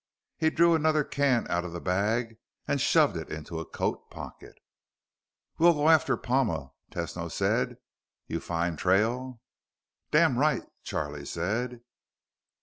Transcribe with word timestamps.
He 0.39 0.49
drew 0.49 0.73
another 0.73 1.03
can 1.03 1.45
out 1.47 1.63
of 1.63 1.73
the 1.73 1.79
bag 1.79 2.37
and 2.67 2.81
shoved 2.81 3.15
it 3.15 3.29
into 3.29 3.59
a 3.59 3.65
coat 3.67 4.09
pocket. 4.09 4.55
"We'll 5.59 5.75
go 5.75 5.89
after 5.89 6.17
Palma," 6.17 6.71
Tesno 6.91 7.29
said. 7.31 7.77
"You 8.25 8.39
find 8.39 8.79
trail?" 8.79 9.41
"Damn 10.09 10.39
right," 10.39 10.63
Charlie 10.83 11.27
said. 11.27 11.81